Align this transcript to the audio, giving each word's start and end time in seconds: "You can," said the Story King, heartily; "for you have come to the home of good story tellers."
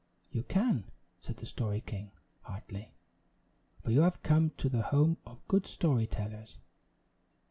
"You 0.31 0.41
can," 0.41 0.89
said 1.21 1.37
the 1.37 1.45
Story 1.45 1.79
King, 1.79 2.09
heartily; 2.41 2.91
"for 3.83 3.91
you 3.91 4.01
have 4.01 4.23
come 4.23 4.49
to 4.57 4.67
the 4.67 4.81
home 4.81 5.17
of 5.27 5.47
good 5.47 5.67
story 5.67 6.07
tellers." 6.07 6.57